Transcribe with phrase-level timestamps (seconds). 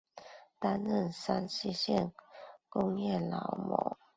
[0.57, 2.11] 担任山西省
[2.69, 3.99] 工业劳模。